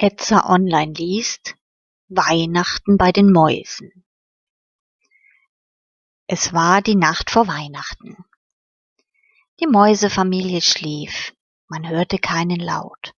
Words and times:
Etzer 0.00 0.48
online 0.48 0.92
liest 0.92 1.56
Weihnachten 2.06 2.98
bei 2.98 3.10
den 3.10 3.32
Mäusen. 3.32 4.04
Es 6.28 6.52
war 6.52 6.82
die 6.82 6.94
Nacht 6.94 7.30
vor 7.30 7.48
Weihnachten. 7.48 8.16
Die 9.58 9.66
Mäusefamilie 9.66 10.62
schlief, 10.62 11.34
man 11.66 11.88
hörte 11.88 12.18
keinen 12.18 12.60
Laut. 12.60 13.12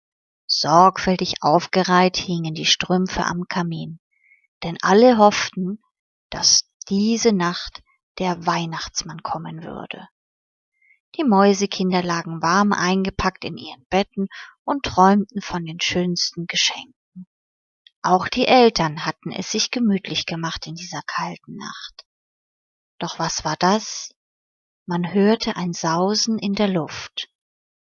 Sorgfältig 0.46 1.42
aufgereiht 1.42 2.16
hingen 2.16 2.54
die 2.54 2.64
Strümpfe 2.64 3.26
am 3.26 3.44
Kamin, 3.46 4.00
denn 4.62 4.78
alle 4.80 5.18
hofften, 5.18 5.82
dass 6.30 6.70
diese 6.88 7.34
Nacht 7.34 7.82
der 8.18 8.46
Weihnachtsmann 8.46 9.22
kommen 9.22 9.64
würde. 9.64 10.08
Die 11.20 11.28
Mäusekinder 11.28 12.02
lagen 12.02 12.40
warm 12.40 12.72
eingepackt 12.72 13.44
in 13.44 13.58
ihren 13.58 13.84
Betten 13.90 14.28
und 14.64 14.84
träumten 14.84 15.42
von 15.42 15.66
den 15.66 15.78
schönsten 15.78 16.46
Geschenken. 16.46 17.26
Auch 18.00 18.26
die 18.28 18.46
Eltern 18.46 19.04
hatten 19.04 19.30
es 19.30 19.50
sich 19.50 19.70
gemütlich 19.70 20.24
gemacht 20.24 20.66
in 20.66 20.76
dieser 20.76 21.02
kalten 21.06 21.56
Nacht. 21.56 22.06
Doch 22.98 23.18
was 23.18 23.44
war 23.44 23.56
das? 23.58 24.14
Man 24.86 25.12
hörte 25.12 25.56
ein 25.56 25.74
Sausen 25.74 26.38
in 26.38 26.54
der 26.54 26.68
Luft. 26.68 27.28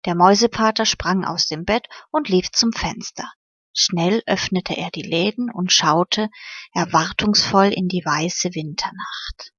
Der 0.05 0.15
Mäusepater 0.15 0.87
sprang 0.87 1.25
aus 1.25 1.47
dem 1.47 1.65
Bett 1.65 1.89
und 2.13 2.29
lief 2.29 2.53
zum 2.53 2.73
Fenster. 2.73 3.29
Schnell 3.73 4.23
öffnete 4.27 4.77
er 4.77 4.93
die 4.93 5.03
Läden 5.03 5.51
und 5.51 5.73
schaute 5.73 6.31
erwartungsvoll 6.75 7.73
in 7.73 7.89
die 7.89 8.05
weiße 8.05 8.55
Winternacht. 8.55 9.53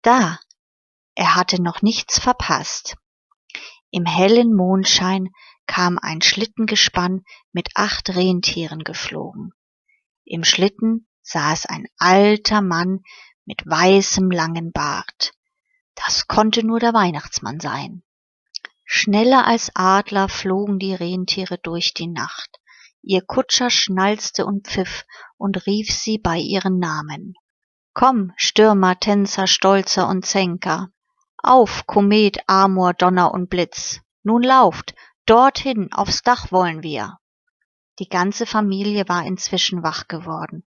Da, 0.00 0.38
er 1.16 1.34
hatte 1.34 1.62
noch 1.62 1.80
nichts 1.80 2.18
verpasst. 2.18 2.96
Im 3.90 4.04
hellen 4.04 4.54
Mondschein 4.54 5.30
kam 5.66 5.98
ein 5.98 6.20
Schlittengespann 6.20 7.24
mit 7.52 7.70
acht 7.74 8.14
Rentieren 8.14 8.84
geflogen. 8.84 9.52
Im 10.24 10.44
Schlitten 10.44 11.08
saß 11.22 11.66
ein 11.66 11.86
alter 11.96 12.60
Mann 12.60 13.00
mit 13.46 13.66
weißem 13.66 14.30
langen 14.30 14.72
Bart. 14.72 15.32
Das 15.94 16.28
konnte 16.28 16.64
nur 16.64 16.80
der 16.80 16.92
Weihnachtsmann 16.92 17.60
sein. 17.60 18.02
Schneller 18.84 19.46
als 19.46 19.70
Adler 19.74 20.28
flogen 20.28 20.78
die 20.78 20.94
Rentiere 20.94 21.56
durch 21.58 21.94
die 21.94 22.08
Nacht. 22.08 22.60
Ihr 23.00 23.22
Kutscher 23.22 23.70
schnalzte 23.70 24.44
und 24.44 24.68
pfiff 24.68 25.06
und 25.38 25.66
rief 25.66 25.90
sie 25.90 26.18
bei 26.18 26.36
ihren 26.36 26.78
Namen. 26.78 27.34
Komm, 27.94 28.32
Stürmer, 28.36 29.00
Tänzer, 29.00 29.46
Stolzer 29.46 30.08
und 30.08 30.26
Zänker, 30.26 30.90
auf, 31.46 31.86
Komet, 31.86 32.38
Amor, 32.46 32.94
Donner 32.94 33.32
und 33.32 33.48
Blitz. 33.48 34.00
Nun 34.22 34.42
lauft, 34.42 34.94
dorthin, 35.26 35.92
aufs 35.92 36.22
Dach 36.22 36.50
wollen 36.52 36.82
wir. 36.82 37.18
Die 37.98 38.08
ganze 38.08 38.46
Familie 38.46 39.08
war 39.08 39.24
inzwischen 39.24 39.82
wach 39.82 40.08
geworden. 40.08 40.64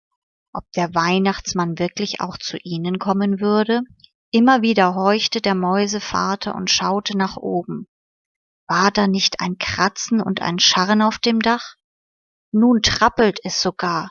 Ob 0.52 0.70
der 0.72 0.94
Weihnachtsmann 0.94 1.78
wirklich 1.78 2.20
auch 2.20 2.38
zu 2.38 2.56
ihnen 2.62 2.98
kommen 2.98 3.40
würde? 3.40 3.82
Immer 4.30 4.62
wieder 4.62 4.94
horchte 4.94 5.40
der 5.40 5.54
Mäusevater 5.54 6.54
und 6.54 6.70
schaute 6.70 7.16
nach 7.16 7.36
oben. 7.36 7.86
War 8.66 8.90
da 8.90 9.06
nicht 9.06 9.40
ein 9.40 9.58
Kratzen 9.58 10.20
und 10.20 10.42
ein 10.42 10.58
Scharren 10.58 11.02
auf 11.02 11.18
dem 11.18 11.40
Dach? 11.40 11.76
Nun 12.50 12.82
trappelt 12.82 13.40
es 13.44 13.60
sogar, 13.60 14.10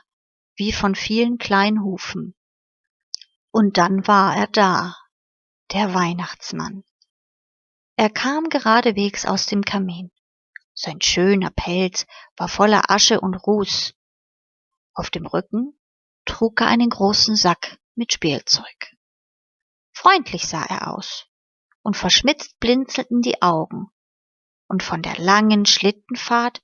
wie 0.56 0.72
von 0.72 0.94
vielen 0.94 1.38
Kleinhufen. 1.38 2.34
Und 3.50 3.78
dann 3.78 4.06
war 4.06 4.36
er 4.36 4.46
da, 4.48 4.96
der 5.72 5.92
Weihnachtsmann. 5.92 6.84
Er 7.96 8.10
kam 8.10 8.48
geradewegs 8.48 9.26
aus 9.26 9.46
dem 9.46 9.62
Kamin. 9.62 10.10
Sein 10.74 11.00
schöner 11.00 11.50
Pelz 11.50 12.06
war 12.36 12.48
voller 12.48 12.90
Asche 12.90 13.20
und 13.20 13.34
Ruß. 13.34 13.94
Auf 14.94 15.10
dem 15.10 15.26
Rücken 15.26 15.78
trug 16.24 16.60
er 16.60 16.68
einen 16.68 16.88
großen 16.88 17.36
Sack 17.36 17.78
mit 17.94 18.12
Spielzeug. 18.12 18.94
Freundlich 19.92 20.46
sah 20.46 20.64
er 20.64 20.94
aus, 20.94 21.26
und 21.82 21.96
verschmitzt 21.96 22.60
blinzelten 22.60 23.20
die 23.20 23.42
Augen, 23.42 23.90
und 24.68 24.82
von 24.82 25.02
der 25.02 25.18
langen 25.18 25.66
Schlittenfahrt 25.66 26.62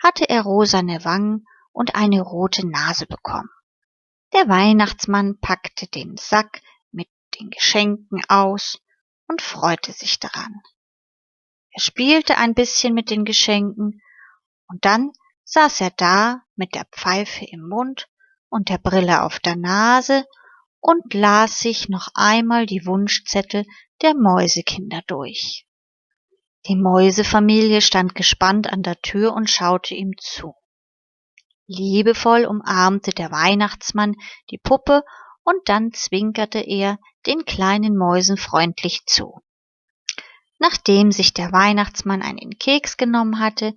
hatte 0.00 0.28
er 0.28 0.42
rosane 0.42 1.04
Wangen 1.04 1.46
und 1.72 1.94
eine 1.94 2.20
rote 2.20 2.66
Nase 2.66 3.06
bekommen. 3.06 3.50
Der 4.32 4.48
Weihnachtsmann 4.48 5.40
packte 5.40 5.88
den 5.88 6.16
Sack 6.16 6.62
den 7.40 7.50
Geschenken 7.50 8.22
aus 8.28 8.80
und 9.26 9.42
freute 9.42 9.92
sich 9.92 10.18
daran. 10.18 10.62
Er 11.72 11.80
spielte 11.80 12.36
ein 12.36 12.54
bisschen 12.54 12.94
mit 12.94 13.10
den 13.10 13.24
Geschenken 13.24 14.02
und 14.68 14.84
dann 14.84 15.12
saß 15.44 15.80
er 15.80 15.90
da 15.90 16.42
mit 16.54 16.74
der 16.74 16.86
Pfeife 16.92 17.44
im 17.44 17.68
Mund 17.68 18.08
und 18.48 18.68
der 18.68 18.78
Brille 18.78 19.22
auf 19.22 19.40
der 19.40 19.56
Nase 19.56 20.26
und 20.80 21.14
las 21.14 21.60
sich 21.60 21.88
noch 21.88 22.08
einmal 22.14 22.66
die 22.66 22.86
Wunschzettel 22.86 23.64
der 24.02 24.14
Mäusekinder 24.14 25.02
durch. 25.06 25.66
Die 26.66 26.76
Mäusefamilie 26.76 27.80
stand 27.80 28.14
gespannt 28.14 28.70
an 28.72 28.82
der 28.82 29.00
Tür 29.00 29.32
und 29.32 29.48
schaute 29.48 29.94
ihm 29.94 30.12
zu. 30.18 30.54
Liebevoll 31.66 32.44
umarmte 32.46 33.12
der 33.12 33.30
Weihnachtsmann 33.30 34.16
die 34.50 34.58
Puppe 34.58 35.04
und 35.50 35.68
dann 35.68 35.92
zwinkerte 35.92 36.60
er 36.60 36.98
den 37.26 37.44
kleinen 37.44 37.96
Mäusen 37.96 38.36
freundlich 38.36 39.04
zu. 39.06 39.40
Nachdem 40.58 41.10
sich 41.10 41.34
der 41.34 41.50
Weihnachtsmann 41.52 42.22
einen 42.22 42.56
Keks 42.58 42.96
genommen 42.96 43.40
hatte, 43.40 43.74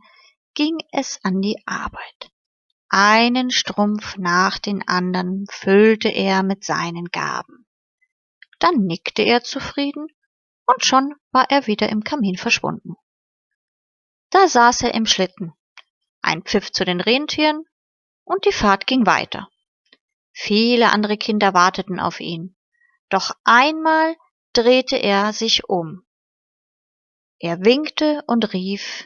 ging 0.54 0.78
es 0.92 1.20
an 1.24 1.42
die 1.42 1.58
Arbeit. 1.66 2.32
Einen 2.90 3.50
Strumpf 3.50 4.18
nach 4.18 4.60
den 4.60 4.88
anderen 4.88 5.46
füllte 5.50 6.10
er 6.10 6.44
mit 6.44 6.64
seinen 6.64 7.06
Gaben. 7.06 7.66
Dann 8.60 8.86
nickte 8.86 9.24
er 9.24 9.44
zufrieden 9.44 10.08
und 10.68 10.86
schon 10.86 11.16
war 11.32 11.50
er 11.50 11.66
wieder 11.66 11.90
im 11.90 12.04
Kamin 12.04 12.38
verschwunden. 12.38 12.96
Da 14.30 14.48
saß 14.48 14.84
er 14.84 14.94
im 14.94 15.08
Schlitten, 15.08 15.54
ein 16.22 16.44
Pfiff 16.44 16.72
zu 16.72 16.86
den 16.86 17.02
Rentieren 17.02 17.64
und 18.26 18.46
die 18.46 18.54
Fahrt 18.54 18.86
ging 18.86 19.08
weiter. 19.08 19.50
Viele 20.34 20.92
andere 20.92 21.18
Kinder 21.18 21.54
warteten 21.54 22.00
auf 22.00 22.20
ihn. 22.20 22.56
Doch 23.10 23.32
einmal 23.44 24.16
drehte 24.54 24.98
er 24.98 25.32
sich 25.32 25.70
um. 25.70 26.06
Er 27.40 27.64
winkte 27.64 28.24
und 28.28 28.54
rief 28.54 29.06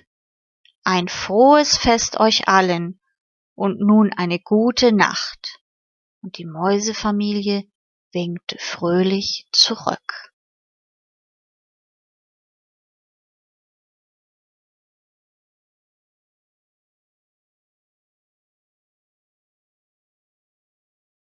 Ein 0.84 1.10
frohes 1.10 1.78
Fest 1.78 2.20
euch 2.20 2.48
allen 2.48 3.02
und 3.56 3.80
nun 3.80 4.14
eine 4.14 4.40
gute 4.40 4.94
Nacht. 4.94 5.60
Und 6.22 6.38
die 6.38 6.46
Mäusefamilie 6.46 7.70
winkte 8.14 8.58
fröhlich 8.60 9.48
zurück. 9.52 10.27